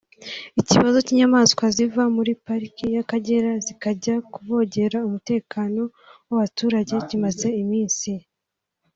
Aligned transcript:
Ikibazo 0.61 0.97
cy’ 1.05 1.11
imyamaswa 1.13 1.63
ziva 1.75 2.03
muri 2.15 2.31
pariki 2.45 2.83
y’Akagera 2.95 3.51
zikajya 3.65 4.15
kuvogera 4.33 4.97
umutekano 5.07 5.81
w’abaturage 6.27 6.93
kimaze 7.09 7.47
iminsi 7.63 8.09